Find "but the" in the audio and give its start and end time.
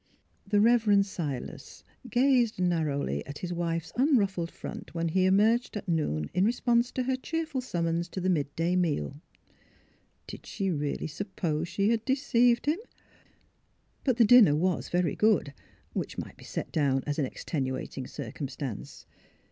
14.03-14.25